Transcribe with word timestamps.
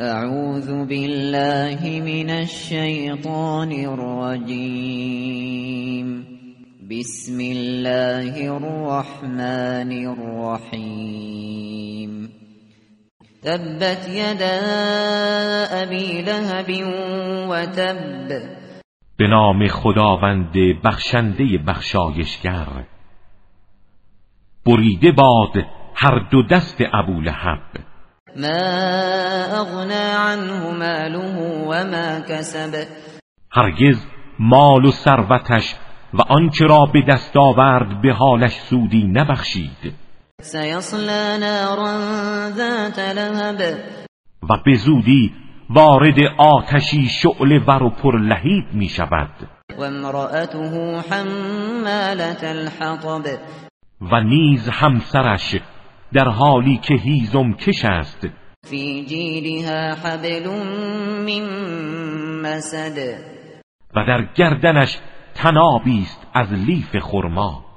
اعوذ 0.00 0.86
بالله 0.86 2.00
من 2.02 2.30
الشیطان 2.30 3.72
الرجیم 3.72 4.86
بسم 6.90 7.40
الله 7.40 8.56
الرحمن 8.56 9.92
الرحیم 10.06 11.12
تبت 13.42 14.08
يدا 14.08 14.60
ابي 15.82 16.22
لهب 16.22 16.70
وتب. 17.48 18.28
به 19.18 19.26
نام 19.26 19.68
خداوند 19.68 20.54
بخشنده 20.84 21.58
بخشایشگر. 21.66 22.84
بریده 24.66 25.12
باد 25.12 25.66
هر 25.94 26.18
دو 26.32 26.42
دست 26.42 26.76
ابو 26.92 27.20
لهب. 27.20 27.93
ما 28.36 28.48
اغنا 29.60 30.18
عنه 30.18 30.70
ماله 30.70 31.26
وما 31.66 32.20
کسب 32.20 32.86
هرگز 33.52 34.06
مال 34.38 34.84
و 34.84 34.90
ثروتش 34.90 35.74
و 36.14 36.22
آنچه 36.28 36.66
را 36.66 36.86
به 36.92 37.02
دست 37.08 37.36
آورد 37.36 38.02
به 38.02 38.12
حالش 38.12 38.52
سودی 38.52 39.04
نبخشید. 39.04 39.94
سیصلا 40.40 41.36
نارا 41.36 42.00
ذات 42.50 42.98
لهب. 42.98 43.78
و 44.50 44.56
به 44.64 44.74
زودی 44.74 45.32
وارد 45.70 46.18
آتشی 46.38 47.08
شعله 47.08 47.64
ور 47.66 47.82
و 47.82 47.90
پر 47.90 48.20
لهیب 48.20 48.64
می 48.72 48.88
شود. 48.88 49.30
و 49.78 49.82
امرأته 49.82 51.02
حمالت 51.10 52.44
الحطب. 52.44 53.38
و 54.00 54.20
نیز 54.20 54.68
همسرش 54.68 55.56
در 56.14 56.28
حالی 56.28 56.76
که 56.76 56.94
هیزم 56.94 57.52
کش 57.52 57.84
است. 57.84 58.28
فی 58.66 59.04
جیدها 59.04 59.94
حبل 59.94 60.48
من 61.26 61.44
مسد. 62.42 62.98
و 63.96 64.04
در 64.06 64.28
گردنش 64.34 64.98
تنابی 65.34 66.02
است 66.02 66.26
از 66.34 66.52
لیف 66.52 66.96
خرما. 66.96 67.73